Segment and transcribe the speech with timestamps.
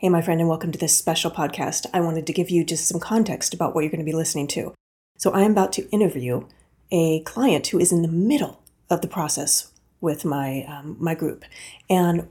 [0.00, 1.84] Hey, my friend, and welcome to this special podcast.
[1.92, 4.46] I wanted to give you just some context about what you're going to be listening
[4.46, 4.72] to.
[5.16, 6.46] So, I am about to interview
[6.92, 11.44] a client who is in the middle of the process with my um, my group,
[11.90, 12.28] and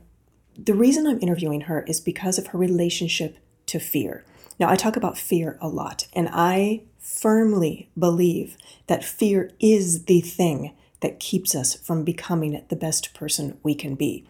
[0.57, 4.23] the reason I'm interviewing her is because of her relationship to fear.
[4.57, 8.55] Now, I talk about fear a lot, and I firmly believe
[8.87, 13.95] that fear is the thing that keeps us from becoming the best person we can
[13.95, 14.25] be.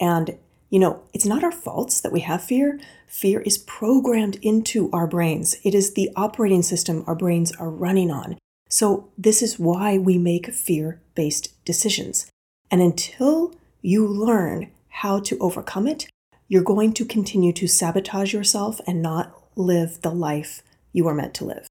[0.00, 0.38] And
[0.70, 2.80] you know, it's not our faults that we have fear.
[3.06, 8.10] Fear is programmed into our brains, it is the operating system our brains are running
[8.10, 8.38] on.
[8.68, 12.30] So, this is why we make fear based decisions.
[12.70, 13.52] And until
[13.82, 16.08] you learn how to overcome it,
[16.46, 21.34] you're going to continue to sabotage yourself and not live the life you are meant
[21.34, 21.66] to live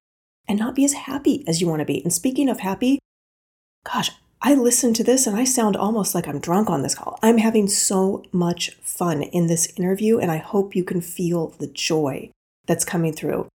[0.47, 2.01] and not be as happy as you want to be.
[2.01, 2.99] And speaking of happy,
[3.85, 7.19] gosh, I listen to this and I sound almost like I'm drunk on this call.
[7.21, 11.67] I'm having so much fun in this interview, and I hope you can feel the
[11.67, 12.31] joy
[12.65, 13.47] that's coming through.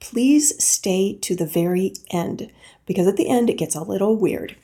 [0.00, 2.52] Please stay to the very end
[2.84, 4.56] because at the end it gets a little weird.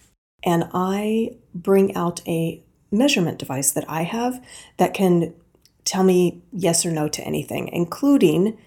[0.44, 4.44] And I bring out a measurement device that I have
[4.76, 5.34] that can
[5.84, 8.58] tell me yes or no to anything, including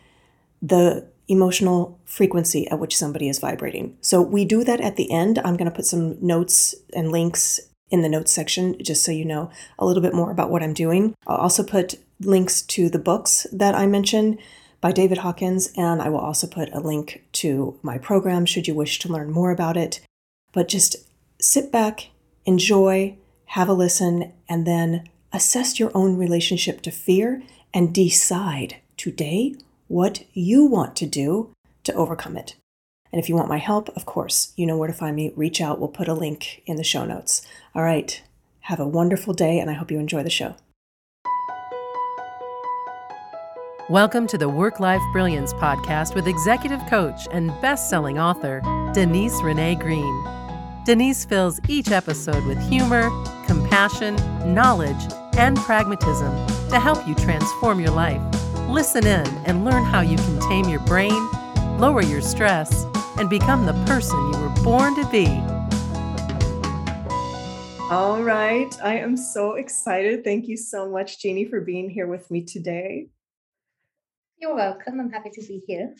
[0.62, 3.98] the emotional frequency at which somebody is vibrating.
[4.02, 5.40] So we do that at the end.
[5.40, 7.60] I'm going to put some notes and links
[7.90, 10.74] in the notes section just so you know a little bit more about what I'm
[10.74, 11.16] doing.
[11.28, 14.40] I'll also put links to the books that I mentioned
[14.82, 18.76] by David Hawkins, and I will also put a link to my program should you
[18.76, 20.02] wish to learn more about it.
[20.54, 20.96] But just
[21.40, 22.10] sit back,
[22.46, 29.56] enjoy, have a listen, and then assess your own relationship to fear and decide today
[29.88, 32.56] what you want to do to overcome it.
[33.12, 35.32] And if you want my help, of course, you know where to find me.
[35.36, 35.80] Reach out.
[35.80, 37.46] We'll put a link in the show notes.
[37.76, 38.22] All right.
[38.62, 40.56] Have a wonderful day, and I hope you enjoy the show.
[43.88, 48.62] Welcome to the Work Life Brilliance podcast with executive coach and best selling author,
[48.96, 50.28] Denise Renee Green.
[50.84, 53.12] Denise fills each episode with humor,
[53.46, 54.16] compassion,
[54.52, 56.32] knowledge, and pragmatism
[56.70, 58.20] to help you transform your life.
[58.68, 61.30] Listen in and learn how you can tame your brain,
[61.78, 62.86] lower your stress,
[63.18, 65.28] and become the person you were born to be.
[67.92, 68.76] All right.
[68.84, 70.24] I am so excited.
[70.24, 73.10] Thank you so much, Jeannie, for being here with me today.
[74.42, 75.00] You're welcome.
[75.00, 75.94] I'm happy to be here.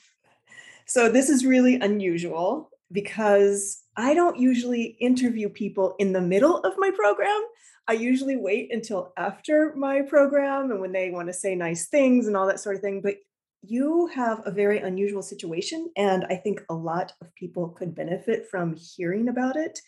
[0.88, 6.74] So, this is really unusual because I don't usually interview people in the middle of
[6.78, 7.42] my program.
[7.88, 12.26] I usually wait until after my program and when they want to say nice things
[12.26, 13.02] and all that sort of thing.
[13.02, 13.18] But
[13.62, 18.48] you have a very unusual situation, and I think a lot of people could benefit
[18.50, 19.82] from hearing about it.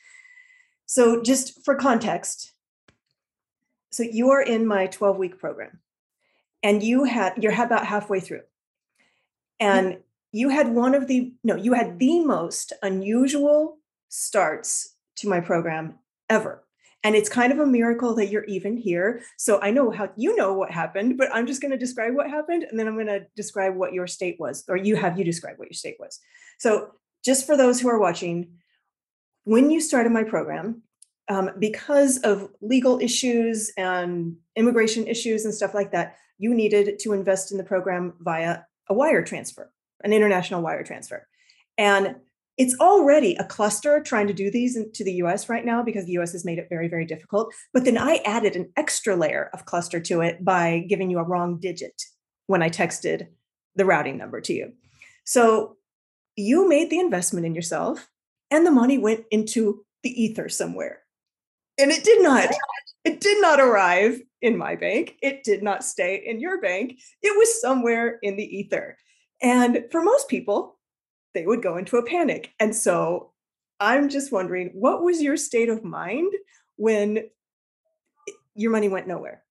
[0.86, 2.54] So, just for context,
[3.92, 5.80] so you are in my 12 week program,
[6.64, 8.44] and you had you're about halfway through,
[9.60, 10.02] and mm-hmm.
[10.32, 13.78] you had one of the no, you had the most unusual
[14.10, 16.00] starts to my program
[16.30, 16.64] ever
[17.04, 19.22] and it's kind of a miracle that you're even here.
[19.38, 22.30] So I know how you know what happened, but I'm just going to describe what
[22.30, 25.24] happened and then I'm going to describe what your state was, or you have you
[25.24, 26.20] describe what your state was.
[26.60, 26.92] So
[27.24, 28.58] just for those who are watching,
[29.44, 30.82] when you started my program,
[31.30, 37.14] um, because of legal issues and immigration issues and stuff like that, you needed to
[37.14, 38.60] invest in the program via
[38.90, 39.72] a wire transfer,
[40.04, 41.28] an international wire transfer.
[41.78, 42.16] And
[42.58, 46.14] it's already a cluster trying to do these to the US right now because the
[46.14, 47.54] US has made it very, very difficult.
[47.74, 51.24] But then I added an extra layer of cluster to it by giving you a
[51.24, 52.02] wrong digit
[52.48, 53.28] when I texted
[53.76, 54.74] the routing number to you.
[55.24, 55.78] So
[56.36, 58.10] you made the investment in yourself
[58.50, 61.02] and the money went into the ether somewhere.
[61.78, 62.50] And it did not,
[63.04, 65.18] it did not arrive in my bank.
[65.22, 67.00] It did not stay in your bank.
[67.22, 68.98] It was somewhere in the ether.
[69.42, 70.77] And for most people,
[71.38, 72.52] they would go into a panic.
[72.60, 73.32] And so
[73.80, 76.34] I'm just wondering, what was your state of mind
[76.78, 77.30] when
[78.56, 79.44] your money went nowhere?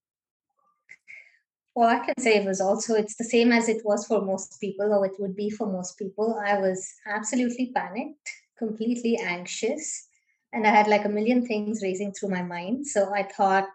[1.75, 4.59] Well, I can say it was also, it's the same as it was for most
[4.59, 6.37] people, or it would be for most people.
[6.45, 10.07] I was absolutely panicked, completely anxious,
[10.51, 12.85] and I had like a million things racing through my mind.
[12.85, 13.69] So I thought,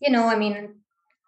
[0.00, 0.80] you know, I mean,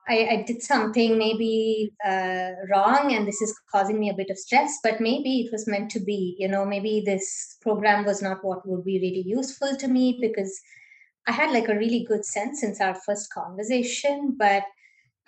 [0.09, 4.39] I, I did something maybe uh, wrong and this is causing me a bit of
[4.39, 6.35] stress, but maybe it was meant to be.
[6.39, 10.59] You know, maybe this program was not what would be really useful to me because
[11.27, 14.63] I had like a really good sense since our first conversation, but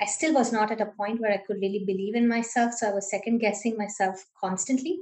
[0.00, 2.72] I still was not at a point where I could really believe in myself.
[2.72, 5.00] So I was second guessing myself constantly.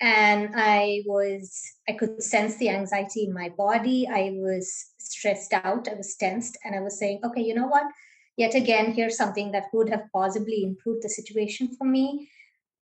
[0.00, 4.08] And I was, I could sense the anxiety in my body.
[4.08, 5.86] I was stressed out.
[5.86, 6.58] I was tensed.
[6.64, 7.84] And I was saying, okay, you know what?
[8.36, 12.28] Yet again, here's something that would have possibly improved the situation for me,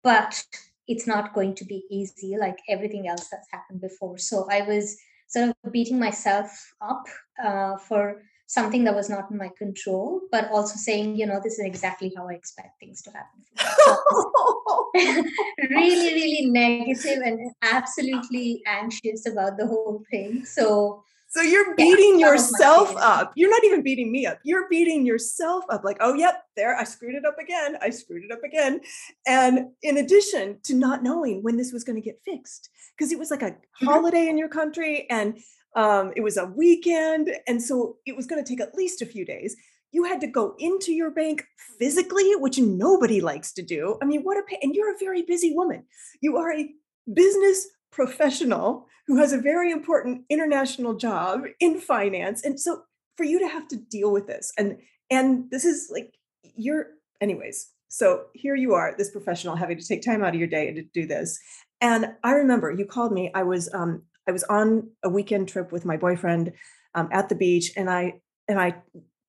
[0.02, 0.44] but
[0.86, 4.18] it's not going to be easy like everything else that's happened before.
[4.18, 4.96] So I was
[5.28, 6.50] sort of beating myself
[6.80, 7.04] up
[7.42, 11.58] uh, for something that was not in my control, but also saying, you know, this
[11.58, 13.44] is exactly how I expect things to happen.
[13.84, 14.90] So
[15.70, 20.46] really, really negative and absolutely anxious about the whole thing.
[20.46, 21.04] So
[21.38, 23.32] so you're beating yeah, yourself up.
[23.36, 24.40] You're not even beating me up.
[24.42, 27.76] You're beating yourself up like, oh, yep, there, I screwed it up again.
[27.80, 28.80] I screwed it up again.
[29.24, 33.18] And in addition to not knowing when this was going to get fixed, because it
[33.20, 33.86] was like a mm-hmm.
[33.86, 35.38] holiday in your country and
[35.76, 37.30] um, it was a weekend.
[37.46, 39.54] And so it was going to take at least a few days.
[39.92, 41.44] You had to go into your bank
[41.78, 43.96] physically, which nobody likes to do.
[44.02, 44.58] I mean, what a pain.
[44.60, 45.84] And you're a very busy woman.
[46.20, 46.68] You are a
[47.14, 52.82] business professional who has a very important international job in finance and so
[53.16, 54.78] for you to have to deal with this and
[55.10, 56.88] and this is like you're
[57.20, 60.72] anyways so here you are this professional having to take time out of your day
[60.72, 61.40] to do this.
[61.80, 65.72] And i remember you called me i was um i was on a weekend trip
[65.72, 66.52] with my boyfriend
[66.94, 68.74] um, at the beach and i and i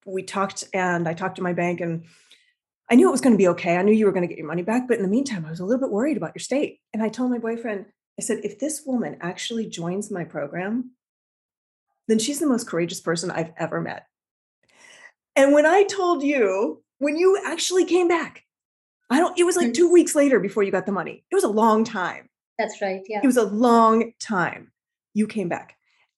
[0.06, 2.06] we talked and i talked to my bank and
[2.90, 4.40] i knew it was going to be okay i knew you were going to get
[4.40, 6.42] your money back but in the meantime i was a little bit worried about your
[6.42, 7.86] state and i told my boyfriend
[8.20, 10.92] I said, if this woman actually joins my program,
[12.10, 14.08] then she's the most courageous person I've ever met.
[15.38, 18.44] And when I told you, when you actually came back,
[19.10, 19.72] I don't, it was like mm-hmm.
[19.72, 21.24] two weeks later before you got the money.
[21.32, 22.28] It was a long time.
[22.58, 23.00] That's right.
[23.08, 23.22] Yeah.
[23.24, 24.74] It was a long time.
[25.14, 25.78] You came back.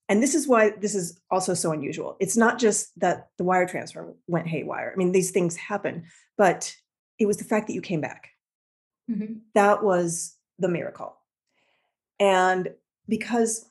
[0.10, 2.18] And this is why this is also so unusual.
[2.20, 4.92] It's not just that the wire transfer went haywire.
[4.92, 6.06] I mean, these things happen,
[6.36, 6.76] but
[7.20, 8.32] it was the fact that you came back.
[9.08, 9.36] Mm-hmm.
[9.54, 11.16] That was the miracle.
[12.22, 12.70] And
[13.10, 13.66] because,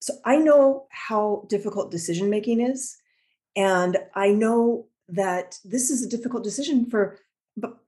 [0.00, 2.96] so I know how difficult decision making is.
[3.56, 7.18] And I know that this is a difficult decision for,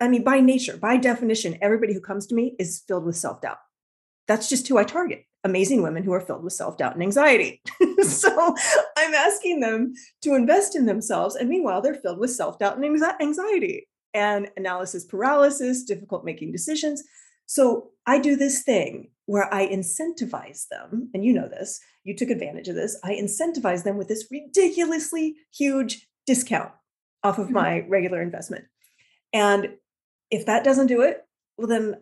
[0.01, 3.43] I mean, by nature, by definition, everybody who comes to me is filled with self
[3.43, 3.59] doubt.
[4.27, 7.63] That's just who I target amazing women who are filled with self doubt and anxiety.
[8.03, 8.55] so
[8.97, 9.93] I'm asking them
[10.23, 11.37] to invest in themselves.
[11.37, 12.85] And meanwhile, they're filled with self doubt and
[13.21, 17.03] anxiety and analysis paralysis, difficult making decisions.
[17.47, 22.31] So I do this thing where I incentivize them, and you know this, you took
[22.31, 22.99] advantage of this.
[23.05, 26.73] I incentivize them with this ridiculously huge discount
[27.23, 27.55] off of mm-hmm.
[27.55, 28.65] my regular investment.
[29.33, 29.75] And
[30.33, 31.25] if that doesn't do it,
[31.57, 32.01] well, then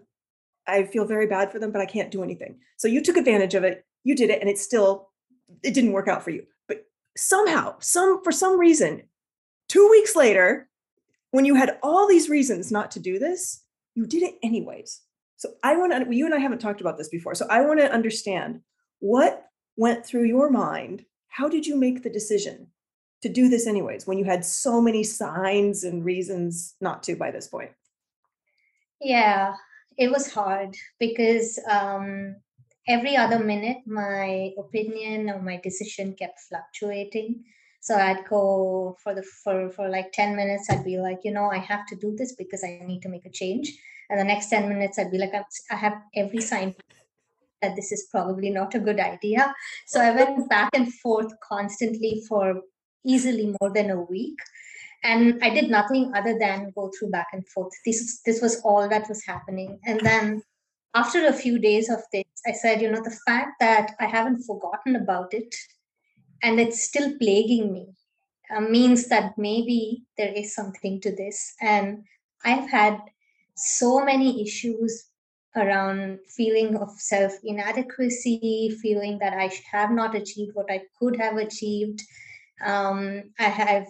[0.66, 2.60] I feel very bad for them, but I can't do anything.
[2.78, 5.10] So you took advantage of it, you did it, and it still
[5.62, 6.44] it didn't work out for you.
[6.66, 9.02] But somehow, some for some reason,
[9.68, 10.70] two weeks later,
[11.32, 13.62] when you had all these reasons not to do this,
[13.94, 15.02] you did it anyways.
[15.38, 17.34] So I want to, you and I haven't talked about this before.
[17.36, 18.60] So I want to understand
[18.98, 19.46] what
[19.76, 21.04] went through your mind.
[21.28, 22.66] How did you make the decision
[23.22, 27.30] to do this anyways when you had so many signs and reasons not to by
[27.30, 27.70] this point?
[29.00, 29.54] Yeah,
[29.96, 32.34] it was hard because um,
[32.88, 37.44] every other minute my opinion or my decision kept fluctuating.
[37.80, 41.48] So I'd go for the for for like 10 minutes, I'd be like, you know,
[41.48, 43.78] I have to do this because I need to make a change
[44.10, 45.32] and the next 10 minutes i'd be like
[45.70, 46.74] i have every sign
[47.62, 49.54] that this is probably not a good idea.
[49.86, 52.62] So i went back and forth constantly for
[53.04, 54.38] easily more than a week.
[55.04, 57.72] And i did nothing other than go through back and forth.
[57.84, 59.78] This this was all that was happening.
[59.84, 60.42] And then
[60.94, 64.42] after a few days of this i said you know the fact that i haven't
[64.42, 65.54] forgotten about it
[66.42, 67.86] and it's still plaguing me
[68.50, 71.54] uh, means that maybe there is something to this.
[71.60, 72.04] And
[72.44, 72.98] i've had
[73.58, 75.06] so many issues
[75.56, 81.36] around feeling of self inadequacy feeling that i have not achieved what i could have
[81.36, 82.00] achieved.
[82.64, 83.86] Um, i have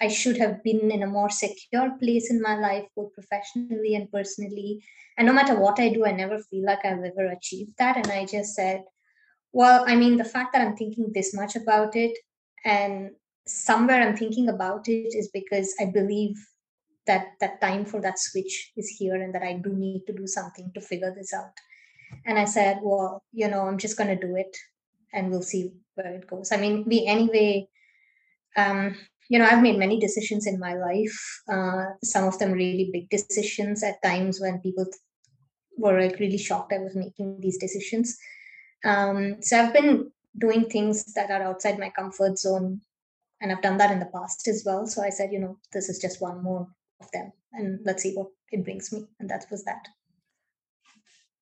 [0.00, 4.10] i should have been in a more secure place in my life both professionally and
[4.12, 4.82] personally.
[5.16, 7.96] And no matter what i do i never feel like i've ever achieved that.
[7.96, 8.84] And i just said
[9.52, 12.16] well i mean the fact that i'm thinking this much about it
[12.64, 13.10] and
[13.46, 16.36] somewhere i'm thinking about it is because i believe
[17.08, 20.26] that that time for that switch is here and that i do need to do
[20.26, 21.56] something to figure this out.
[22.26, 24.56] And i said well you know i'm just going to do it
[25.12, 26.52] and we'll see where it goes.
[26.52, 27.66] I mean we anyway
[28.56, 28.94] um
[29.28, 31.18] you know i've made many decisions in my life.
[31.52, 34.86] Uh, some of them really big decisions at times when people
[35.76, 38.16] were like really shocked i was making these decisions.
[38.84, 42.80] Um so i've been doing things that are outside my comfort zone
[43.40, 44.86] and i've done that in the past as well.
[44.86, 46.68] So i said you know this is just one more
[47.00, 49.88] of them and let's see what it brings me and that was that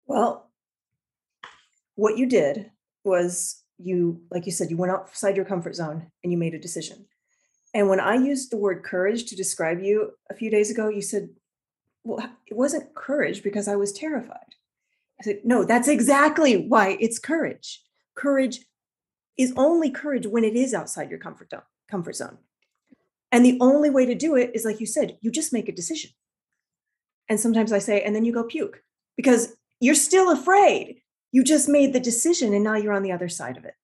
[0.07, 0.51] well
[1.95, 2.71] what you did
[3.05, 6.59] was you like you said you went outside your comfort zone and you made a
[6.59, 7.07] decision
[7.77, 11.03] And when I used the word courage to describe you a few days ago, you
[11.03, 11.29] said,
[12.05, 14.55] well, it wasn't courage because I was terrified.
[15.21, 17.83] I said, no, that's exactly why it's courage.
[18.15, 18.61] Courage
[19.37, 22.39] is only courage when it is outside your comfort zone, comfort zone.
[23.33, 25.75] And the only way to do it is like you said, you just make a
[25.75, 26.11] decision.
[27.29, 28.83] And sometimes I say, and then you go puke
[29.17, 31.01] because you're still afraid.
[31.33, 33.75] You just made the decision and now you're on the other side of it.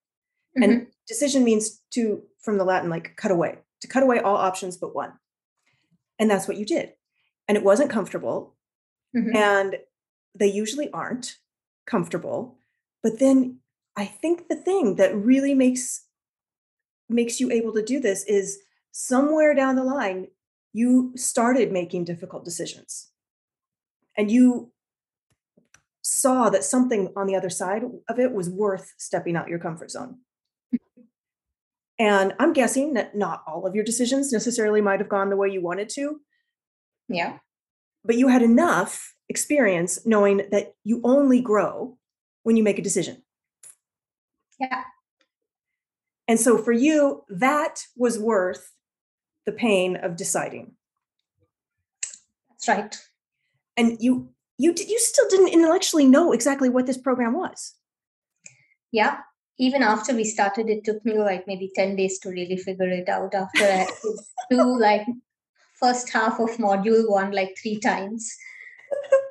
[0.57, 0.63] Mm-hmm.
[0.63, 4.77] And decision means to, from the Latin, like cut away, to cut away all options
[4.77, 5.13] but one.
[6.19, 6.93] And that's what you did.
[7.47, 8.55] And it wasn't comfortable.
[9.15, 9.35] Mm-hmm.
[9.35, 9.77] And
[10.33, 11.37] they usually aren't
[11.85, 12.59] comfortable.
[13.01, 13.59] But then
[13.95, 16.05] I think the thing that really makes
[17.09, 18.59] makes you able to do this is
[18.93, 20.27] somewhere down the line
[20.71, 23.11] you started making difficult decisions
[24.17, 24.71] and you
[26.01, 29.89] saw that something on the other side of it was worth stepping out your comfort
[29.89, 30.19] zone.
[31.99, 35.49] And I'm guessing that not all of your decisions necessarily might have gone the way
[35.49, 36.19] you wanted to.
[37.07, 37.37] Yeah.
[38.03, 41.97] But you had enough experience knowing that you only grow
[42.43, 43.23] when you make a decision.
[44.59, 44.83] Yeah.
[46.27, 48.71] And so for you, that was worth
[49.45, 50.73] the pain of deciding.
[52.49, 52.97] That's right.
[53.75, 57.75] And you you you still didn't intellectually know exactly what this program was.
[58.91, 59.17] Yeah.
[59.59, 63.07] Even after we started, it took me like maybe 10 days to really figure it
[63.07, 63.87] out after I
[64.49, 65.05] do like
[65.79, 68.35] first half of module one like three times.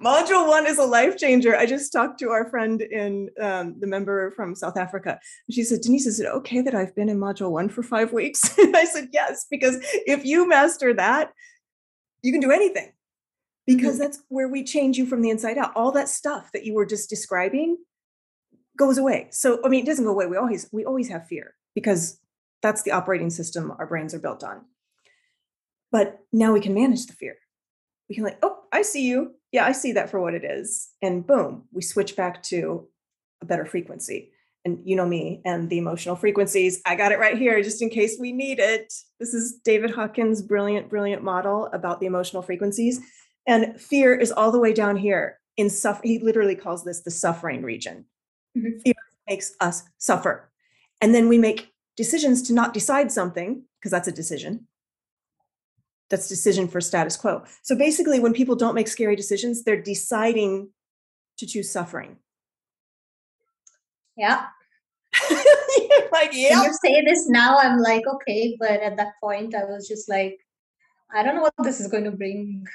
[0.00, 1.56] module one is a life changer.
[1.56, 5.18] I just talked to our friend in um, the member from South Africa.
[5.50, 8.56] She said, Denise, is it okay that I've been in module one for five weeks?
[8.66, 9.76] And I said, yes, because
[10.06, 11.32] if you master that,
[12.22, 12.92] you can do anything
[13.66, 14.02] because mm-hmm.
[14.02, 15.72] that's where we change you from the inside out.
[15.76, 17.76] All that stuff that you were just describing
[18.76, 19.28] goes away.
[19.30, 20.26] So, I mean, it doesn't go away.
[20.26, 22.20] We always, we always have fear because
[22.62, 24.64] that's the operating system our brains are built on.
[25.92, 27.36] But now we can manage the fear.
[28.08, 29.34] We can like, oh, I see you.
[29.56, 30.90] Yeah, I see that for what it is.
[31.00, 32.86] And boom, we switch back to
[33.40, 34.30] a better frequency.
[34.66, 36.82] And you know me and the emotional frequencies.
[36.84, 38.92] I got it right here just in case we need it.
[39.18, 43.00] This is David Hawkins' brilliant, brilliant model about the emotional frequencies.
[43.46, 46.02] And fear is all the way down here in suffer.
[46.04, 48.04] He literally calls this the suffering region.
[48.58, 48.80] Mm-hmm.
[48.84, 48.94] Fear
[49.26, 50.50] makes us suffer.
[51.00, 54.68] And then we make decisions to not decide something, because that's a decision.
[56.08, 57.42] That's decision for status quo.
[57.62, 60.70] So basically, when people don't make scary decisions, they're deciding
[61.38, 62.16] to choose suffering.
[64.16, 64.46] Yeah.
[66.12, 66.62] like, yeah.
[66.62, 68.56] you say this now, I'm like, okay.
[68.58, 70.38] But at that point, I was just like,
[71.14, 72.66] I don't know what this is going to bring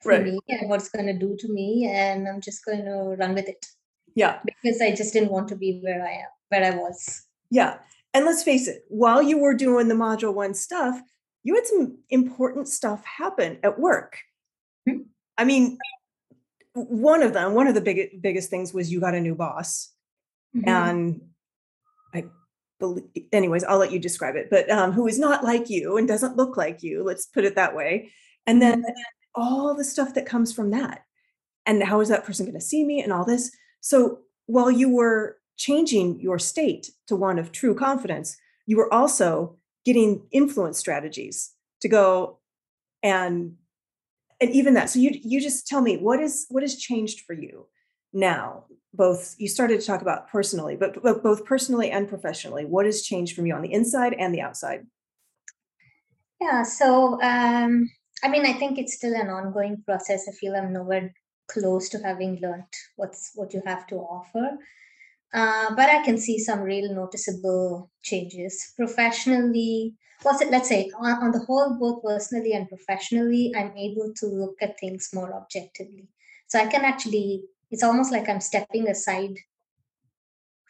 [0.00, 0.24] for right.
[0.24, 1.90] me and what's going to do to me.
[1.92, 3.66] And I'm just going to run with it.
[4.14, 4.38] Yeah.
[4.44, 7.26] Because I just didn't want to be where I am, where I was.
[7.50, 7.78] Yeah.
[8.12, 11.00] And let's face it, while you were doing the module one stuff,
[11.44, 14.18] you had some important stuff happen at work.
[14.88, 15.02] Mm-hmm.
[15.38, 15.78] I mean,
[16.72, 19.92] one of them, one of the big, biggest things was you got a new boss.
[20.56, 20.68] Mm-hmm.
[20.68, 21.20] And
[22.14, 22.24] I
[22.80, 26.08] believe, anyways, I'll let you describe it, but um, who is not like you and
[26.08, 28.10] doesn't look like you, let's put it that way.
[28.46, 28.92] And then mm-hmm.
[29.34, 31.04] all the stuff that comes from that.
[31.66, 33.50] And how is that person going to see me and all this?
[33.80, 38.36] So while you were changing your state to one of true confidence,
[38.66, 42.38] you were also getting influence strategies to go
[43.02, 43.56] and
[44.40, 44.90] and even that.
[44.90, 47.66] So you you just tell me what is what has changed for you
[48.12, 48.64] now
[48.96, 53.02] both you started to talk about personally but, but both personally and professionally what has
[53.02, 54.86] changed from you on the inside and the outside
[56.40, 57.90] yeah so um
[58.22, 61.12] i mean i think it's still an ongoing process i feel i'm nowhere
[61.48, 62.64] close to having learned
[62.96, 64.58] what's what you have to offer.
[65.34, 69.94] Uh, but I can see some real noticeable changes professionally.
[70.24, 70.50] It?
[70.50, 74.78] Let's say on, on the whole, both personally and professionally, I'm able to look at
[74.78, 76.08] things more objectively.
[76.46, 79.36] So I can actually, it's almost like I'm stepping aside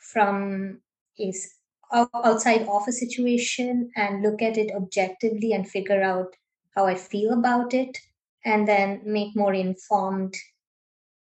[0.00, 0.80] from
[1.18, 1.54] is
[1.92, 6.34] outside of a situation and look at it objectively and figure out
[6.74, 7.98] how I feel about it
[8.44, 10.34] and then make more informed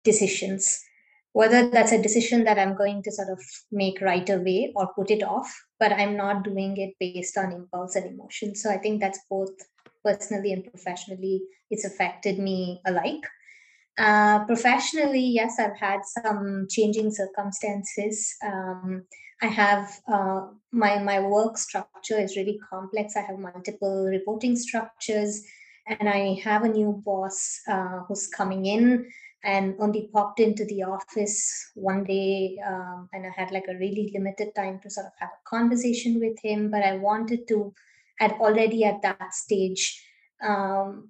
[0.04, 0.82] decisions
[1.32, 5.10] whether that's a decision that i'm going to sort of make right away or put
[5.10, 8.54] it off but i'm not doing it based on impulse and emotion.
[8.54, 9.50] So i think that's both
[10.04, 13.24] personally and professionally it's affected me alike.
[13.98, 18.34] Uh, professionally yes i've had some changing circumstances.
[18.44, 19.04] Um,
[19.42, 23.16] i have uh, my my work structure is really complex.
[23.16, 25.42] I have multiple reporting structures
[25.88, 29.06] and i have a new boss uh, who's coming in
[29.44, 34.10] and only popped into the office one day um, and i had like a really
[34.12, 37.72] limited time to sort of have a conversation with him but i wanted to
[38.18, 40.04] had already at that stage
[40.42, 41.08] um,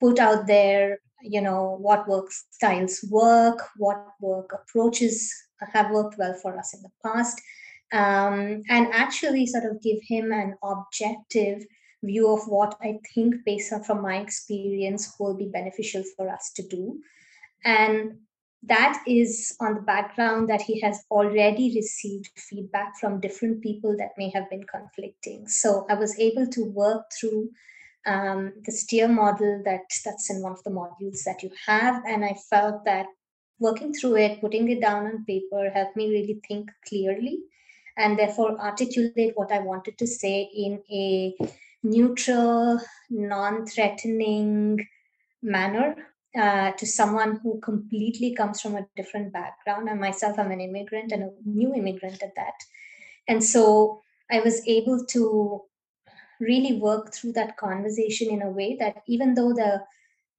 [0.00, 5.32] put out there you know what work styles work what work approaches
[5.72, 7.40] have worked well for us in the past
[7.92, 11.64] um, and actually sort of give him an objective
[12.02, 16.52] view of what i think based on from my experience will be beneficial for us
[16.54, 17.00] to do
[17.64, 18.18] and
[18.62, 24.12] that is on the background that he has already received feedback from different people that
[24.16, 25.48] may have been conflicting.
[25.48, 27.50] So i was able to work through
[28.06, 32.02] um, the steer model that that's in one of the modules that you have.
[32.06, 33.06] And i felt that
[33.58, 37.38] working through it putting it down on paper helped me really think clearly
[37.96, 41.34] and therefore articulate what i wanted to say in a
[41.82, 42.80] neutral
[43.10, 44.86] non-threatening
[45.42, 45.94] manner
[46.36, 49.88] uh, to someone who completely comes from a different background.
[49.88, 52.54] And myself, I'm an immigrant and a new immigrant at that.
[53.28, 55.62] And so I was able to
[56.40, 59.82] really work through that conversation in a way that even though the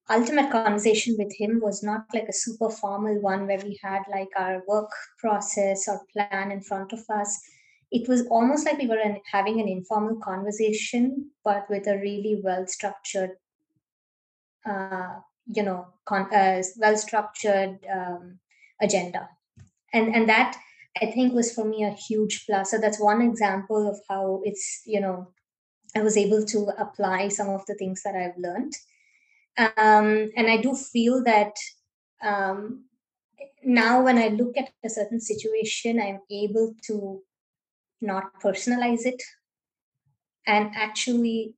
[0.10, 4.30] ultimate conversation with him was not like a super formal one where we had like
[4.38, 7.40] our work process or plan in front of us
[7.92, 12.40] it was almost like we were an, having an informal conversation but with a really
[12.44, 13.32] well structured
[14.66, 15.16] uh,
[15.48, 18.40] you know con- uh, well structured um,
[18.82, 19.30] agenda.
[19.94, 20.58] And and that
[21.02, 22.72] i think was for me a huge plus.
[22.72, 25.28] So that's one example of how it's you know
[25.96, 28.74] i was able to apply some of the things that i've learned.
[29.58, 31.56] Um, and i do feel that
[32.22, 32.86] um,
[33.64, 37.22] now when i look at a certain situation i'm able to
[38.02, 39.22] not personalize it
[40.46, 41.56] and actually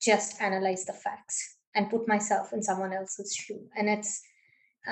[0.00, 3.62] just analyze the facts and put myself in someone else's shoe.
[3.76, 4.20] And it's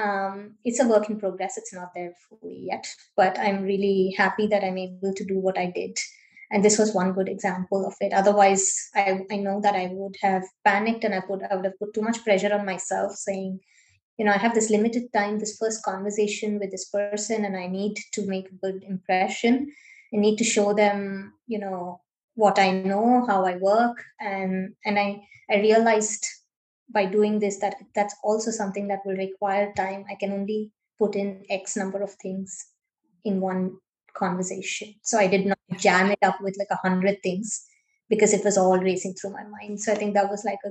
[0.00, 1.59] um, it's a work in progress.
[1.59, 5.59] It's not there fully yet but i'm really happy that i'm able to do what
[5.59, 5.99] i did.
[6.50, 8.12] And this was one good example of it.
[8.12, 11.78] Otherwise i, I know that i would have panicked and i put i would have
[11.78, 13.61] put too much pressure on myself saying
[14.19, 17.66] you know i have this limited time this first conversation with this person and i
[17.66, 19.72] need to make a good impression.
[20.14, 22.01] I need to show them you know
[22.35, 24.05] what i know how i work.
[24.20, 26.27] And and i i realized
[26.90, 30.05] by doing this that that's also something that will require time.
[30.11, 32.66] I can only put in x number of things
[33.25, 33.79] in one
[34.14, 34.94] conversation.
[35.03, 37.64] So i did not jam it up with like a hundred things
[38.09, 39.81] because it was all racing through my mind.
[39.81, 40.70] So i think that was like a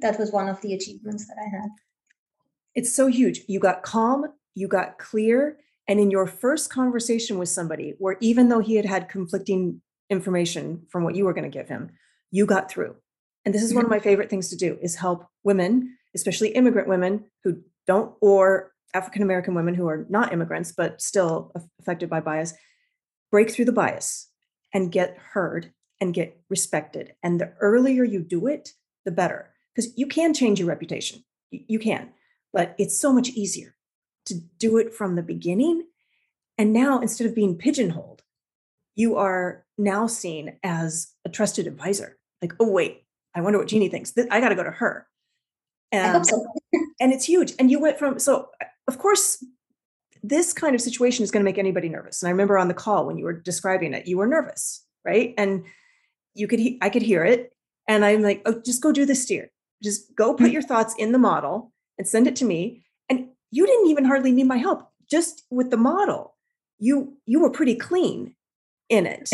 [0.00, 1.70] that was one of the achievements that i had.
[2.74, 3.42] It's so huge.
[3.48, 8.48] You got calm you got clear and in your first conversation with somebody where even
[8.48, 11.90] though he had had conflicting information from what you were going to give him
[12.30, 12.94] you got through
[13.44, 13.96] and this is one of mm-hmm.
[13.96, 19.22] my favorite things to do is help women especially immigrant women who don't or african
[19.22, 22.54] american women who are not immigrants but still affected by bias
[23.32, 24.28] break through the bias
[24.72, 27.14] and get heard and get respected.
[27.22, 28.70] And the earlier you do it
[29.04, 31.24] the better because you can change your reputation.
[31.50, 32.10] You can
[32.52, 33.74] but it's so much easier
[34.26, 35.86] to do it from the beginning.
[36.58, 38.22] And now instead of being pigeonholed
[38.94, 42.18] you are now seen as a trusted advisor.
[42.40, 44.12] Like oh wait I wonder what Jeannie thinks.
[44.30, 45.06] I got to go to her.
[45.90, 46.46] And, um, so.
[47.00, 47.54] and it's huge.
[47.58, 49.44] And you went from, so uh, of course,
[50.22, 52.22] this kind of situation is going to make anybody nervous.
[52.22, 55.34] And I remember on the call when you were describing it, you were nervous, right?
[55.36, 55.64] And
[56.34, 57.52] you could, I could hear it.
[57.88, 59.50] And I'm like, oh, just go do the steer.
[59.82, 62.84] Just go put your thoughts in the model and send it to me.
[63.08, 64.88] And you didn't even hardly need my help.
[65.10, 66.36] Just with the model,
[66.78, 68.34] you you were pretty clean
[68.88, 69.28] in it.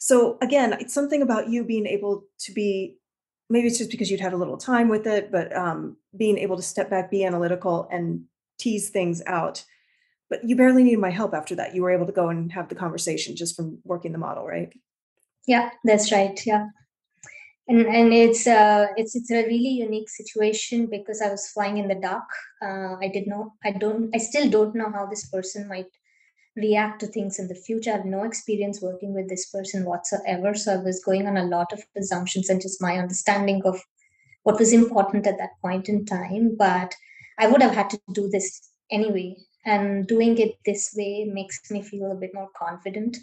[0.00, 2.96] So again, it's something about you being able to be
[3.50, 6.56] maybe it's just because you'd had a little time with it, but um, being able
[6.56, 8.24] to step back, be analytical, and
[8.58, 9.62] tease things out.
[10.30, 11.74] But you barely needed my help after that.
[11.74, 14.72] You were able to go and have the conversation just from working the model, right?
[15.46, 16.40] Yeah, that's right.
[16.46, 16.68] Yeah,
[17.68, 21.88] and and it's uh it's it's a really unique situation because I was flying in
[21.88, 22.28] the dark.
[22.62, 23.48] Uh, I did not.
[23.64, 24.14] I don't.
[24.14, 25.92] I still don't know how this person might
[26.56, 27.90] react to things in the future.
[27.90, 30.54] I have no experience working with this person whatsoever.
[30.54, 33.80] So I was going on a lot of assumptions and just my understanding of
[34.42, 36.56] what was important at that point in time.
[36.58, 36.94] But
[37.38, 39.36] I would have had to do this anyway.
[39.64, 43.18] And doing it this way makes me feel a bit more confident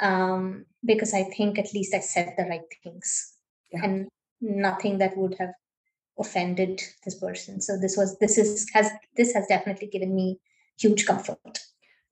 [0.00, 3.34] um, because I think at least I said the right things
[3.72, 3.84] yeah.
[3.84, 4.08] and
[4.40, 5.52] nothing that would have
[6.18, 7.60] offended this person.
[7.60, 10.38] So this was this is has this has definitely given me
[10.78, 11.58] huge comfort.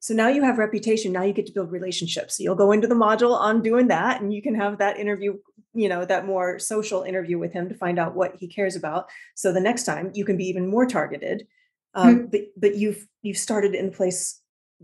[0.04, 1.12] So now you have reputation.
[1.12, 2.36] Now you get to build relationships.
[2.36, 5.38] So you'll go into the module on doing that, and you can have that interview,
[5.72, 9.08] you know, that more social interview with him to find out what he cares about.
[9.34, 11.46] So the next time you can be even more targeted.
[11.94, 12.26] Um, mm-hmm.
[12.26, 14.42] But but you've you've started in a place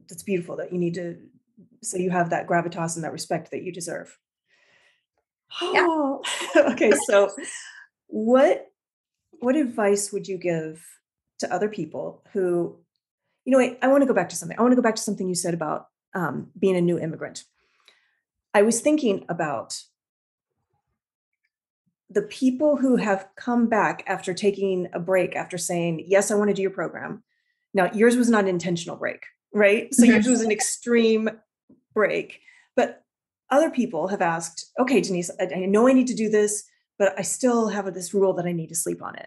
[0.09, 1.19] that's beautiful that you need to.
[1.83, 4.17] So you have that gravitas and that respect that you deserve.
[5.61, 6.23] Oh,
[6.57, 6.93] okay.
[7.09, 7.29] So,
[8.07, 8.69] what
[9.41, 10.83] what advice would you give
[11.41, 12.79] to other people who,
[13.51, 14.57] you know, I, I want to go back to something.
[14.57, 17.43] I want to go back to something you said about um, being a new immigrant.
[18.55, 19.77] I was thinking about
[22.09, 26.51] the people who have come back after taking a break, after saying, Yes, I want
[26.51, 27.25] to do your program.
[27.75, 29.93] Now, yours was not an intentional break, right?
[29.93, 31.29] So, yours was an extreme
[31.93, 32.39] break.
[32.77, 33.03] But
[33.51, 36.63] other people have asked, Okay, Denise, I, I know I need to do this,
[37.01, 39.27] but I still have this rule that I need to sleep on it.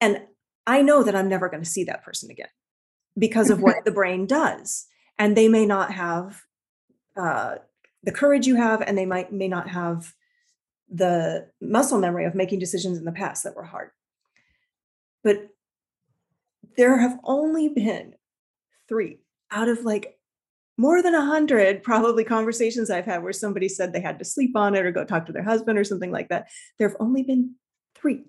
[0.00, 0.22] And
[0.66, 2.48] I know that I'm never going to see that person again
[3.18, 4.86] because of what the brain does.
[5.18, 6.42] And they may not have
[7.16, 7.56] uh,
[8.02, 10.14] the courage you have, and they might may not have
[10.90, 13.90] the muscle memory of making decisions in the past that were hard.
[15.22, 15.48] But
[16.76, 18.14] there have only been
[18.88, 20.18] three out of like
[20.76, 24.56] more than a hundred probably conversations I've had where somebody said they had to sleep
[24.56, 26.48] on it or go talk to their husband or something like that.
[26.78, 27.54] There have only been
[27.94, 28.24] three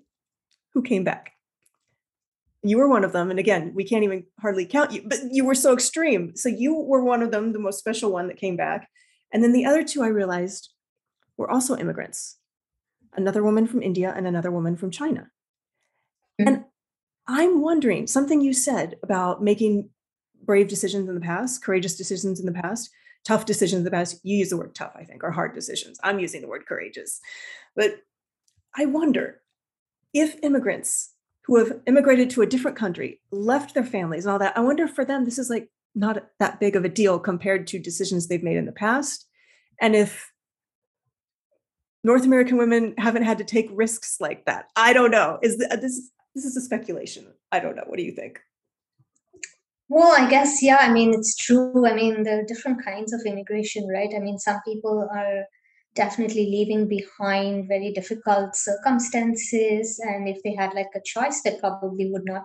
[0.72, 1.32] who came back.
[2.68, 3.30] You were one of them.
[3.30, 6.34] And again, we can't even hardly count you, but you were so extreme.
[6.36, 8.88] So you were one of them, the most special one that came back.
[9.32, 10.70] And then the other two I realized
[11.36, 12.38] were also immigrants
[13.16, 15.30] another woman from India and another woman from China.
[16.40, 16.48] Mm-hmm.
[16.48, 16.64] And
[17.26, 19.90] I'm wondering something you said about making
[20.44, 22.90] brave decisions in the past, courageous decisions in the past,
[23.24, 24.20] tough decisions in the past.
[24.22, 25.98] You use the word tough, I think, or hard decisions.
[26.04, 27.20] I'm using the word courageous.
[27.74, 27.96] But
[28.76, 29.40] I wonder
[30.12, 31.12] if immigrants
[31.46, 34.88] who have immigrated to a different country, left their families and all that, I wonder
[34.88, 38.42] for them, this is like not that big of a deal compared to decisions they've
[38.42, 39.26] made in the past.
[39.80, 40.32] And if
[42.06, 44.66] North American women haven't had to take risks like that.
[44.76, 45.40] I don't know.
[45.42, 47.26] Is uh, this this is a speculation?
[47.50, 47.82] I don't know.
[47.86, 48.38] What do you think?
[49.88, 50.78] Well, I guess yeah.
[50.80, 51.84] I mean, it's true.
[51.84, 54.10] I mean, there are different kinds of immigration, right?
[54.14, 55.46] I mean, some people are
[55.96, 62.10] definitely leaving behind very difficult circumstances, and if they had like a choice, they probably
[62.12, 62.44] would not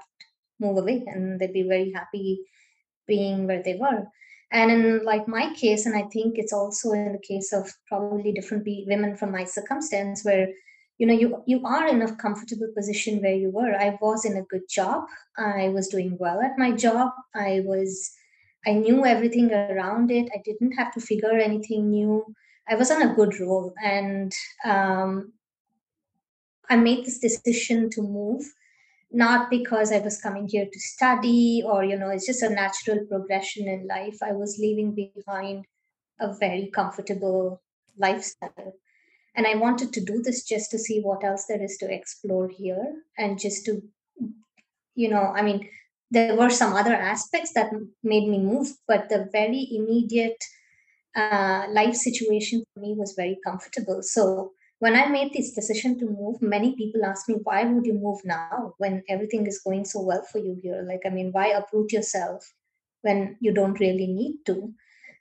[0.59, 2.41] move away, and they'd be very happy
[3.07, 4.07] being where they were.
[4.51, 8.33] And in like my case and i think it's also in the case of probably
[8.33, 10.47] different women from my circumstance where
[10.97, 13.73] you know you you are in a comfortable position where you were.
[13.75, 15.05] I was in a good job.
[15.37, 17.11] I was doing well at my job.
[17.33, 18.11] I was
[18.67, 20.29] i knew everything around it.
[20.35, 22.11] I didn't have to figure anything new
[22.71, 24.33] i was on a good roll and
[24.65, 25.31] um,
[26.69, 28.43] i made this decision to move
[29.11, 33.05] not because I was coming here to study or, you know, it's just a natural
[33.05, 34.17] progression in life.
[34.23, 35.65] I was leaving behind
[36.19, 37.61] a very comfortable
[37.97, 38.73] lifestyle.
[39.35, 42.47] And I wanted to do this just to see what else there is to explore
[42.47, 43.81] here and just to,
[44.95, 45.69] you know, I mean,
[46.09, 47.71] there were some other aspects that
[48.03, 50.41] made me move, but the very immediate
[51.15, 54.01] uh, life situation for me was very comfortable.
[54.01, 57.93] So when I made this decision to move, many people ask me, why would you
[57.93, 60.83] move now when everything is going so well for you here?
[60.87, 62.51] Like, I mean, why uproot yourself
[63.01, 64.73] when you don't really need to?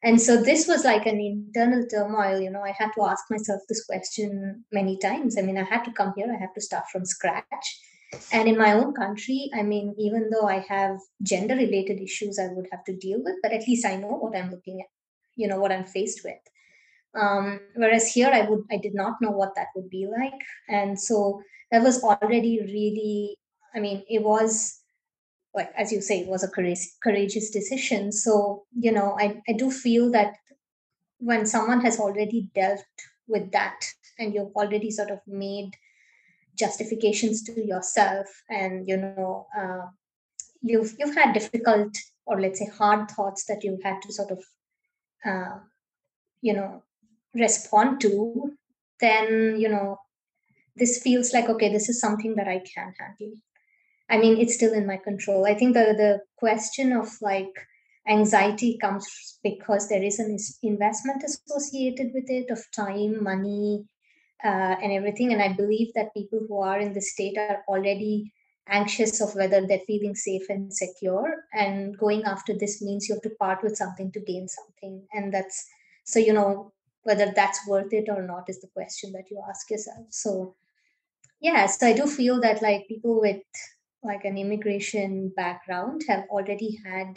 [0.03, 2.41] And so this was like an internal turmoil.
[2.41, 5.37] You know, I had to ask myself this question many times.
[5.37, 7.81] I mean, I had to come here, I had to start from scratch.
[8.33, 12.49] And in my own country, I mean, even though I have gender related issues I
[12.49, 14.89] would have to deal with, but at least I know what I'm looking at,
[15.37, 16.39] you know, what I'm faced with.
[17.13, 20.41] Um, whereas here i would i did not know what that would be like.
[20.69, 23.37] And so that was already really
[23.75, 24.81] i mean it was
[25.55, 28.13] like as you say it was a courageous, courageous decision.
[28.13, 30.37] So you know I, I do feel that
[31.19, 32.85] when someone has already dealt
[33.27, 33.81] with that
[34.19, 35.71] and you've already sort of made
[36.57, 39.87] justifications to yourself and you know uh,
[40.63, 44.45] you've you've had difficult or let's say hard thoughts that you've had to sort of
[45.25, 45.59] uh,
[46.41, 46.83] you know
[47.35, 48.53] respond to,
[49.01, 49.99] then, you know,
[50.77, 53.37] this feels like, okay, this is something that I can handle.
[54.09, 55.47] I mean, it's still in my control.
[55.47, 57.53] I think the, the question of like
[58.09, 63.85] anxiety comes because there is an investment associated with it of time, money,
[64.45, 65.33] uh, and everything.
[65.33, 68.33] And I believe that people who are in this state are already
[68.71, 71.45] anxious of whether they're feeling safe and secure.
[71.53, 75.07] And going after this means you have to part with something to gain something.
[75.13, 75.67] And that's
[76.05, 79.71] so, you know, whether that's worth it or not is the question that you ask
[79.71, 80.55] yourself so
[81.41, 83.43] yes i do feel that like people with
[84.03, 87.17] like an immigration background have already had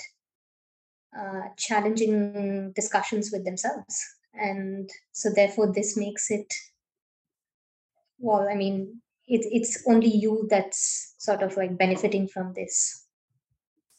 [1.18, 6.52] uh, challenging discussions with themselves and so therefore this makes it
[8.20, 13.06] well i mean it, it's only you that's sort of like benefiting from this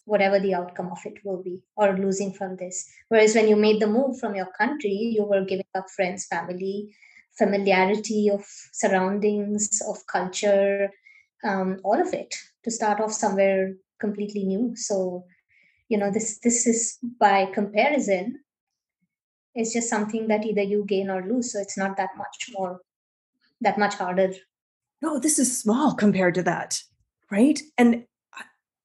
[0.06, 3.80] whatever the outcome of it will be or losing from this whereas when you made
[3.80, 6.90] the move from your country you were giving up friends family
[7.36, 10.90] familiarity of surroundings, of culture,
[11.42, 14.74] um, all of it to start off somewhere completely new.
[14.76, 15.24] So,
[15.88, 18.40] you know, this this is by comparison,
[19.54, 21.52] it's just something that either you gain or lose.
[21.52, 22.80] So it's not that much more,
[23.60, 24.32] that much harder.
[25.04, 26.80] No, this is small compared to that,
[27.30, 27.60] right?
[27.76, 28.06] And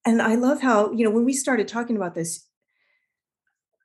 [0.06, 2.46] and I love how you know when we started talking about this,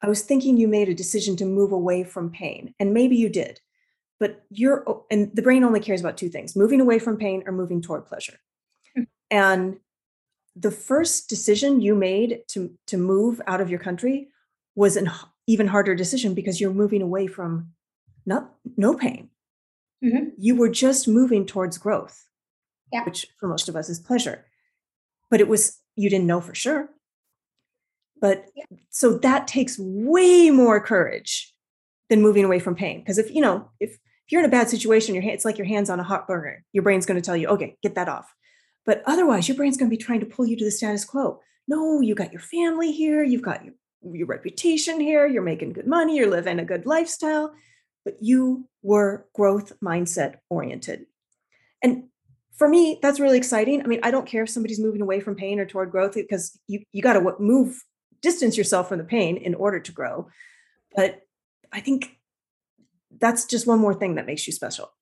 [0.02, 3.28] I was thinking you made a decision to move away from pain, and maybe you
[3.28, 3.60] did,
[4.18, 7.52] but you're and the brain only cares about two things: moving away from pain or
[7.52, 8.38] moving toward pleasure.
[8.98, 9.06] Mm.
[9.30, 9.76] And
[10.56, 14.28] the first decision you made to to move out of your country
[14.74, 15.08] was an
[15.46, 17.68] even harder decision because you're moving away from
[18.26, 19.30] not no pain.
[20.04, 20.28] Mm-hmm.
[20.38, 22.28] You were just moving towards growth,
[22.92, 23.04] yeah.
[23.04, 24.44] which for most of us is pleasure.
[25.30, 26.90] But it was you didn't know for sure.
[28.20, 28.64] But yeah.
[28.90, 31.54] so that takes way more courage
[32.10, 33.00] than moving away from pain.
[33.00, 35.58] Because if you know, if if you're in a bad situation, your hand, it's like
[35.58, 36.64] your hands on a hot burner.
[36.72, 38.32] Your brain's going to tell you, okay, get that off.
[38.86, 41.40] But otherwise, your brain's going to be trying to pull you to the status quo.
[41.68, 45.86] No, you got your family here, you've got your, your reputation here, you're making good
[45.86, 47.54] money, you're living a good lifestyle,
[48.04, 51.06] but you were growth mindset oriented.
[51.82, 52.04] And
[52.56, 53.82] for me, that's really exciting.
[53.82, 56.58] I mean, I don't care if somebody's moving away from pain or toward growth because
[56.68, 57.82] you, you got to move,
[58.22, 60.28] distance yourself from the pain in order to grow.
[60.94, 61.22] But
[61.72, 62.16] I think
[63.18, 64.92] that's just one more thing that makes you special.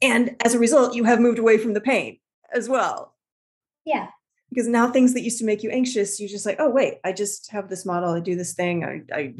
[0.00, 2.18] And as a result, you have moved away from the pain
[2.52, 3.14] as well.
[3.84, 4.08] Yeah.
[4.50, 7.12] Because now things that used to make you anxious, you just like, oh wait, I
[7.12, 9.34] just have this model, I do this thing, I, I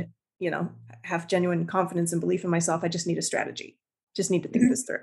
[0.45, 0.69] you know,
[1.05, 2.85] have genuine confidence and belief in myself.
[2.85, 3.79] I just need a strategy.
[4.15, 4.73] Just need to think mm-hmm.
[4.73, 5.01] this through.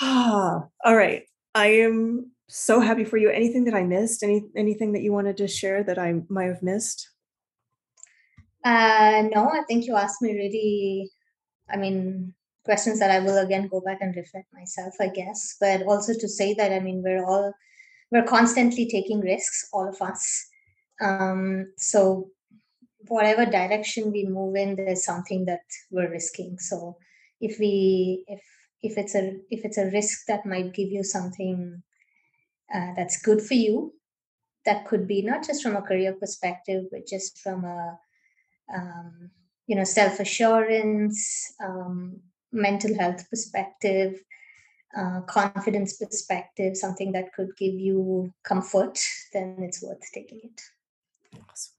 [0.00, 1.24] Ah, all right.
[1.54, 3.30] I am so happy for you.
[3.30, 4.22] Anything that I missed?
[4.22, 7.08] Any anything that you wanted to share that I might have missed?
[8.62, 11.10] Uh, no, I think you asked me really.
[11.70, 12.34] I mean,
[12.66, 15.56] questions that I will again go back and reflect myself, I guess.
[15.58, 17.54] But also to say that I mean we're all
[18.12, 20.46] we're constantly taking risks, all of us.
[21.00, 22.28] Um, so
[23.08, 26.58] whatever direction we move in, there's something that we're risking.
[26.58, 26.96] So
[27.40, 28.42] if we if
[28.82, 31.82] if it's a if it's a risk that might give you something
[32.74, 33.94] uh, that's good for you,
[34.64, 37.98] that could be not just from a career perspective, but just from a
[38.74, 39.30] um,
[39.66, 42.20] you know self assurance, um,
[42.52, 44.20] mental health perspective,
[44.96, 48.98] uh, confidence perspective, something that could give you comfort,
[49.32, 50.60] then it's worth taking it.
[51.50, 51.73] Awesome.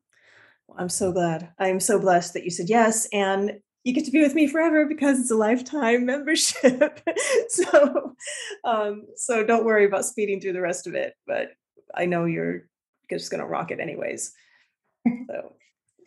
[0.77, 1.49] I'm so glad.
[1.59, 3.07] I'm so blessed that you said yes.
[3.13, 7.01] And you get to be with me forever because it's a lifetime membership.
[7.49, 8.15] so,
[8.63, 11.13] um, so don't worry about speeding through the rest of it.
[11.27, 11.51] But
[11.93, 12.67] I know you're
[13.09, 14.33] just going to rock it anyways.
[15.27, 15.53] So,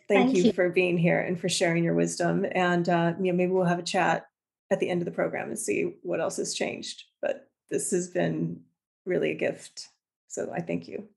[0.09, 2.45] thank, thank you, you, for being here and for sharing your wisdom.
[2.51, 4.25] And uh, you know, maybe we'll have a chat
[4.71, 7.03] at the end of the program and see what else has changed.
[7.21, 8.59] But this has been
[9.05, 9.87] really a gift.
[10.27, 11.07] So I thank you.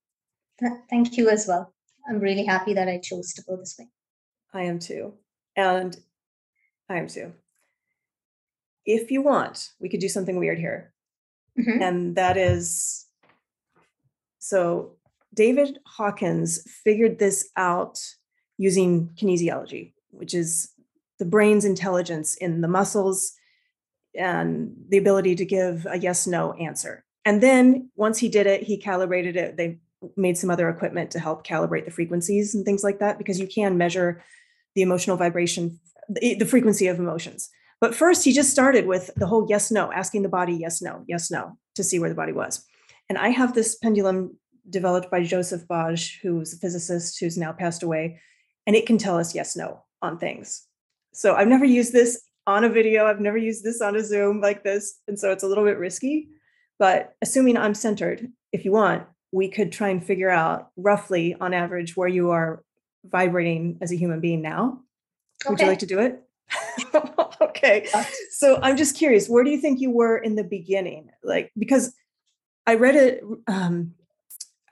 [0.90, 1.74] Thank you as well.
[2.08, 3.88] I'm really happy that I chose to go this way.
[4.52, 5.14] I am too.
[5.56, 5.96] And
[6.88, 7.32] I am too.
[8.84, 10.92] If you want, we could do something weird here.
[11.58, 11.82] Mm-hmm.
[11.82, 13.06] And that is
[14.38, 14.96] so
[15.34, 18.00] David Hawkins figured this out
[18.58, 20.72] using kinesiology, which is
[21.18, 23.32] the brain's intelligence in the muscles
[24.14, 27.04] and the ability to give a yes no answer.
[27.24, 29.56] And then once he did it, he calibrated it.
[29.56, 29.78] They
[30.16, 33.46] made some other equipment to help calibrate the frequencies and things like that because you
[33.46, 34.22] can measure
[34.74, 37.50] the emotional vibration, the, frequency of emotions.
[37.80, 41.04] But first, he just started with the whole yes no, asking the body yes no,
[41.08, 42.64] yes no to see where the body was.
[43.08, 44.36] And I have this pendulum
[44.68, 48.20] developed by Jozef Baj, who's a physicist who's now passed away,
[48.66, 50.66] and it can tell us yes no on things.
[51.12, 53.06] So I've never used this on a video.
[53.06, 55.00] I've never used this on a Zoom like this.
[55.08, 56.28] And so it's a little bit risky.
[56.78, 61.54] But assuming I'm centered, if you want, we could try and figure out roughly on
[61.54, 62.62] average where you are
[63.04, 64.80] vibrating as a human being now.
[65.44, 65.50] Okay.
[65.50, 66.22] Would you like to do it?
[67.40, 67.86] okay.
[68.30, 71.10] So I'm just curious, where do you think you were in the beginning?
[71.24, 71.94] Like, because
[72.66, 73.94] I read it, um,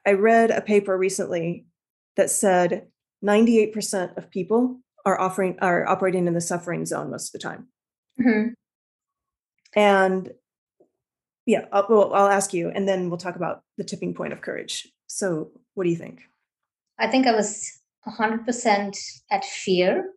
[0.06, 1.66] I read a paper recently
[2.16, 2.86] that said
[3.24, 7.68] 98% of people are offering are operating in the suffering zone most of the time.
[8.20, 8.48] Mm-hmm.
[9.74, 10.32] And
[11.50, 14.40] yeah, I'll, well, I'll ask you, and then we'll talk about the tipping point of
[14.40, 14.86] courage.
[15.08, 16.20] So, what do you think?
[16.96, 18.96] I think I was 100%
[19.32, 20.12] at fear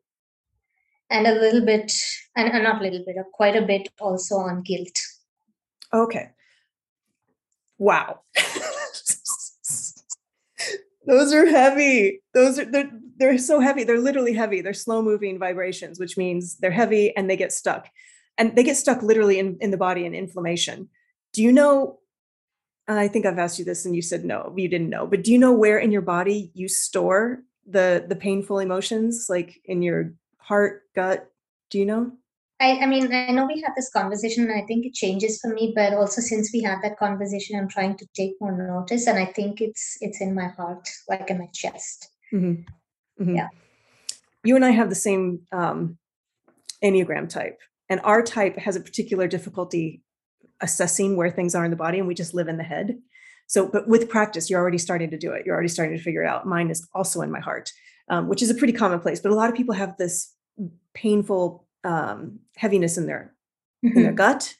[1.10, 1.91] and a little bit,
[2.36, 4.96] and, and not a little bit, uh, quite a bit also on guilt.
[5.91, 6.30] Okay.
[7.80, 8.19] Wow.
[11.06, 12.22] Those are heavy.
[12.34, 13.84] Those are they're, they're so heavy.
[13.84, 14.62] They're literally heavy.
[14.62, 17.89] They're slow moving vibrations, which means they're heavy and they get stuck.
[18.38, 20.89] and they get stuck literally in, in the body in inflammation.
[21.34, 22.00] Do you know?
[22.88, 25.32] I think I've asked you this and you said no, you didn't know, but do
[25.32, 30.13] you know where in your body you store the the painful emotions, like in your
[30.38, 31.32] heart, gut?
[31.69, 32.12] Do you know?
[32.60, 35.54] I, I mean, I know we had this conversation and I think it changes for
[35.54, 39.17] me, but also since we had that conversation, I'm trying to take more notice and
[39.17, 42.10] I think it's it's in my heart, like in my chest.
[42.32, 43.24] Mm-hmm.
[43.24, 43.36] Mm-hmm.
[43.36, 43.48] Yeah.
[44.43, 45.98] You and I have the same um,
[46.84, 50.02] Enneagram type, and our type has a particular difficulty
[50.62, 52.98] assessing where things are in the body, and we just live in the head.
[53.48, 55.46] So, but with practice, you're already starting to do it.
[55.46, 56.48] You're already starting to figure it out.
[56.48, 57.72] Mine is also in my heart,
[58.10, 59.20] um, which is a pretty commonplace.
[59.20, 60.34] But a lot of people have this
[60.94, 63.34] painful um, heaviness in their
[63.84, 64.16] in their Mhm.
[64.16, 64.56] gut.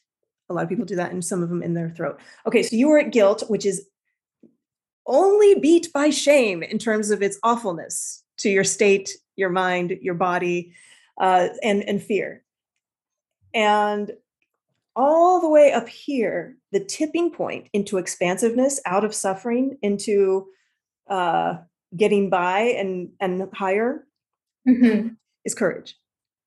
[0.50, 2.20] A lot of people do that, and some of them in their throat.
[2.46, 3.88] Okay, so you were at guilt, which is
[5.06, 10.16] only beat by shame in terms of its awfulness to your state, your mind, your
[10.16, 10.74] body,
[11.22, 12.44] uh, and and fear.
[13.54, 14.12] And
[14.96, 20.48] all the way up here, the tipping point into expansiveness, out of suffering, into
[21.10, 21.58] uh,
[21.98, 24.08] getting by and and higher
[24.68, 25.18] Mhm.
[25.46, 25.98] is courage.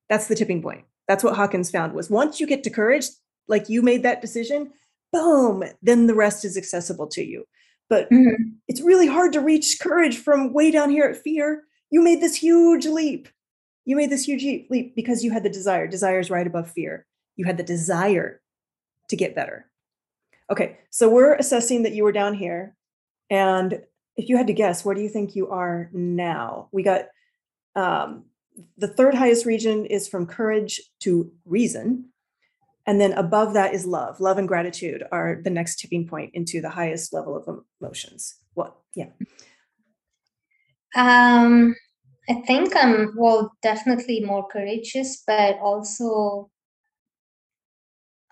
[0.09, 0.85] That's the tipping point.
[1.07, 3.05] That's what Hawkins found was once you get to courage,
[3.47, 4.71] like you made that decision,
[5.13, 7.45] boom, then the rest is accessible to you.
[7.89, 8.55] But Mhm.
[8.67, 11.63] it's really hard to reach courage from way down here at fear.
[11.91, 13.29] You made this huge leap.
[13.85, 15.87] You made this huge leap leap because you had the desire.
[15.87, 17.05] Desire is right above fear.
[17.37, 18.41] You had the desire
[19.07, 19.69] to get better.
[20.51, 22.75] Okay, so we're assessing that you were down here.
[23.29, 23.81] And
[24.15, 26.69] if you had to guess, where do you think you are now?
[26.71, 27.05] We got
[27.75, 28.25] um,
[28.77, 32.09] the third highest region is from courage to reason.
[32.85, 34.19] And then above that is love.
[34.19, 38.37] Love and gratitude are the next tipping point into the highest level of emotions.
[38.53, 38.75] What?
[38.95, 39.09] Yeah.
[40.95, 41.75] Um,
[42.29, 46.49] I think I'm, well, definitely more courageous, but also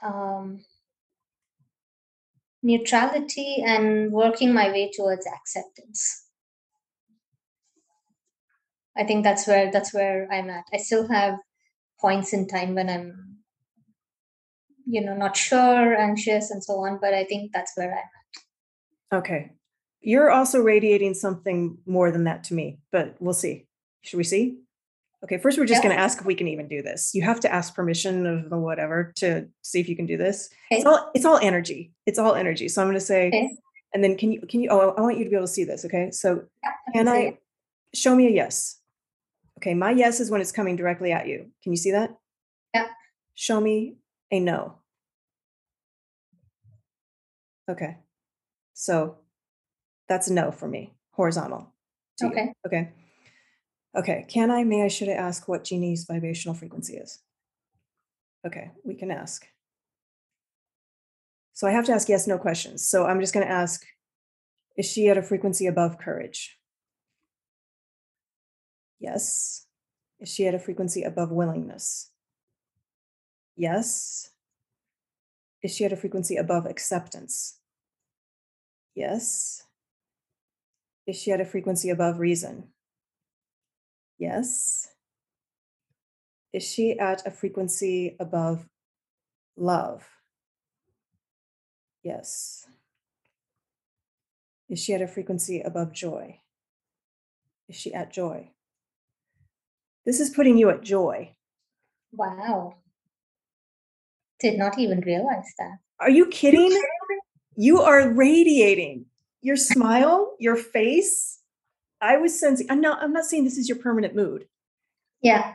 [0.03, 0.61] um,
[2.63, 6.23] neutrality and working my way towards acceptance.
[8.97, 10.63] I think that's where that's where I'm at.
[10.73, 11.37] I still have
[11.99, 13.37] points in time when I'm,
[14.85, 16.99] you know, not sure, anxious, and so on.
[17.01, 19.17] But I think that's where I'm at.
[19.17, 19.51] Okay.
[20.01, 23.67] You're also radiating something more than that to me, but we'll see.
[24.03, 24.59] Should we see?
[25.25, 25.89] Okay, first we're just Yeah.
[25.89, 27.15] going to ask if we can even do this.
[27.15, 30.49] You have to ask permission of the whatever to see if you can do this.
[30.71, 30.77] Okay.
[30.77, 31.91] It's all it's all energy.
[32.05, 32.67] It's all energy.
[32.69, 33.49] So I'm going to say Okay.
[33.95, 35.63] and then can you can you oh I want you to be able to see
[35.63, 36.11] this, okay?
[36.11, 37.43] So Yeah, can I it.
[37.95, 38.79] show me a yes?
[39.57, 41.49] Okay, my yes is when it's coming directly at you.
[41.63, 42.15] Can you see that?
[42.75, 42.87] Yeah.
[43.33, 43.95] Show me
[44.31, 44.75] a no.
[47.67, 47.97] Okay.
[48.73, 49.17] So
[50.07, 51.73] that's a no for me, horizontal.
[52.23, 52.43] Okay.
[52.43, 52.53] you.
[52.67, 52.91] Okay.
[53.95, 54.25] Okay.
[54.27, 57.19] Can I, may I, should I ask what Jeannie's vibrational frequency is?
[58.45, 59.47] Okay, we can ask.
[61.53, 62.87] So I have to ask yes, no questions.
[62.87, 63.85] So I'm just going to ask
[64.77, 66.57] Is she at a frequency above courage?
[68.99, 69.65] Yes.
[70.19, 72.11] Is she at a frequency above willingness?
[73.55, 74.29] Yes.
[75.63, 77.59] Is she at a frequency above acceptance?
[78.93, 79.63] Yes.
[81.07, 82.74] Is she at a frequency above reason?
[84.17, 84.87] Yes.
[86.53, 88.67] Is she at a frequency above
[89.57, 90.07] love?
[92.03, 92.67] Yes.
[94.69, 96.39] Is she at a frequency above joy?
[97.67, 98.51] Is she at joy?
[100.05, 101.35] This is putting you at joy.
[102.11, 102.75] Wow.
[104.39, 105.77] Did not even realize that.
[105.99, 106.77] Are you kidding?
[107.55, 109.05] You are radiating.
[109.41, 111.39] Your smile, your face.
[112.01, 112.67] I was sensing.
[112.69, 113.01] I'm not.
[113.01, 114.47] I'm not saying this is your permanent mood.
[115.21, 115.53] Yeah.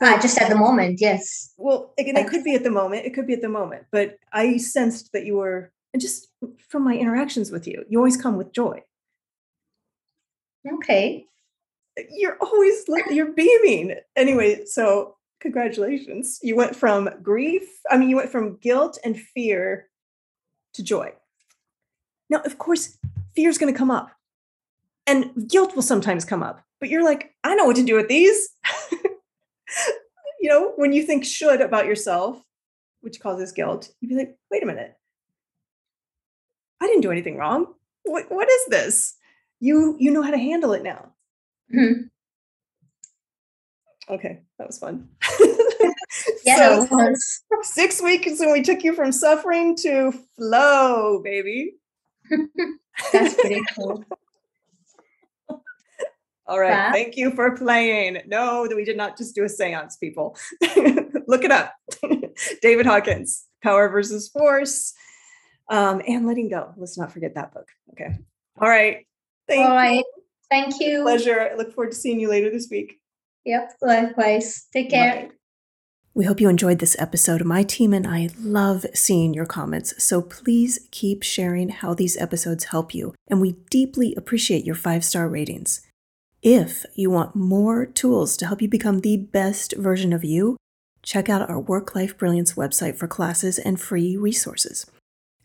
[0.00, 1.52] Ah, just at the moment, yes.
[1.56, 3.04] Well, again, it could be at the moment.
[3.04, 3.84] It could be at the moment.
[3.90, 6.28] But I sensed that you were, and just
[6.68, 8.80] from my interactions with you, you always come with joy.
[10.74, 11.26] Okay.
[12.10, 13.96] You're always you're beaming.
[14.14, 16.38] Anyway, so congratulations.
[16.42, 17.68] You went from grief.
[17.90, 19.88] I mean, you went from guilt and fear
[20.74, 21.12] to joy.
[22.30, 22.98] Now, of course,
[23.34, 24.10] fear is going to come up,
[25.08, 26.62] and guilt will sometimes come up.
[26.80, 28.48] But you're like, I know what to do with these.
[30.40, 32.40] you know, when you think should about yourself,
[33.00, 34.94] which causes guilt, you'd be like, wait a minute.
[36.80, 37.74] I didn't do anything wrong.
[38.04, 39.14] What, what is this?
[39.60, 41.12] You you know how to handle it now.
[41.74, 42.10] Mhm.
[44.08, 45.08] Okay, that was fun.
[46.44, 47.14] Yeah, So,
[47.62, 51.74] six weeks when we took you from suffering to flow, baby.
[53.12, 54.04] That's pretty cool.
[56.48, 56.92] All right, Wow.
[56.92, 58.22] thank you for playing.
[58.26, 60.36] No, that we did not just do a seance, people.
[61.26, 61.74] Look it up.
[62.62, 64.94] David Hawkins, Power versus Force,
[65.68, 66.72] um, and Letting Go.
[66.78, 67.68] Let's not forget that book.
[67.92, 68.16] Okay.
[68.60, 69.06] All right.
[69.46, 69.96] Thank All right.
[69.98, 70.22] You.
[70.50, 71.02] Thank you.
[71.02, 71.50] Pleasure.
[71.52, 72.98] I look forward to seeing you later this week.
[73.44, 73.72] Yep.
[73.82, 74.66] Likewise.
[74.72, 75.26] Take care.
[75.26, 75.28] Bye.
[76.14, 77.44] We hope you enjoyed this episode.
[77.44, 82.64] My team and I love seeing your comments, so please keep sharing how these episodes
[82.64, 85.80] help you, and we deeply appreciate your five star ratings.
[86.42, 90.56] If you want more tools to help you become the best version of you,
[91.02, 94.86] check out our Work Life Brilliance website for classes and free resources.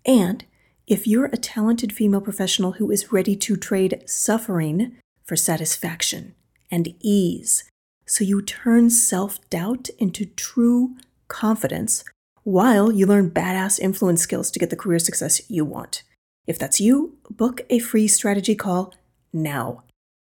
[0.06, 0.46] And
[0.86, 6.36] if you're a talented female professional who is ready to trade suffering for satisfaction
[6.70, 7.64] and ease,
[8.06, 10.96] so you turn self doubt into true
[11.28, 12.04] confidence
[12.44, 16.04] while you learn badass influence skills to get the career success you want.
[16.46, 18.94] If that's you, book a free strategy call
[19.32, 19.84] now.